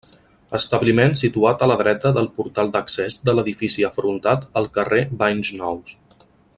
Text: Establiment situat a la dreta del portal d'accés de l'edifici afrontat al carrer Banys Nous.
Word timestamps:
Establiment 0.59 1.11
situat 1.19 1.65
a 1.65 1.67
la 1.71 1.75
dreta 1.81 2.11
del 2.15 2.29
portal 2.39 2.73
d'accés 2.77 3.19
de 3.29 3.37
l'edifici 3.39 3.85
afrontat 3.93 4.49
al 4.63 4.71
carrer 4.79 5.03
Banys 5.21 5.53
Nous. 5.63 5.99